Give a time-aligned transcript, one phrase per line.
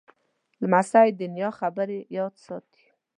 [0.61, 2.85] لمسی د نیا خبرې یاد ساتي.